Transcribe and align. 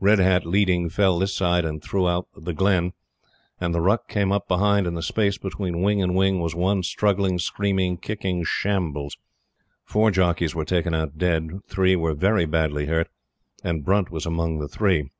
Red 0.00 0.20
Hat, 0.20 0.46
leading, 0.46 0.88
fell 0.88 1.18
this 1.18 1.36
side, 1.36 1.66
and 1.66 1.82
threw 1.82 2.08
out 2.08 2.28
The 2.34 2.54
Glen, 2.54 2.94
and 3.60 3.74
the 3.74 3.82
ruck 3.82 4.08
came 4.08 4.32
up 4.32 4.48
behind 4.48 4.86
and 4.86 4.96
the 4.96 5.02
space 5.02 5.36
between 5.36 5.82
wing 5.82 6.00
and 6.02 6.16
wing 6.16 6.40
was 6.40 6.54
one 6.54 6.82
struggling, 6.82 7.38
screaming, 7.38 7.98
kicking 7.98 8.42
shambles. 8.42 9.18
Four 9.84 10.10
jockeys 10.12 10.54
were 10.54 10.64
taken 10.64 10.94
out 10.94 11.18
dead; 11.18 11.60
three 11.68 11.94
were 11.94 12.14
very 12.14 12.46
badly 12.46 12.86
hurt, 12.86 13.10
and 13.62 13.84
Brunt 13.84 14.10
was 14.10 14.24
among 14.24 14.60
the 14.60 14.68
three. 14.68 15.10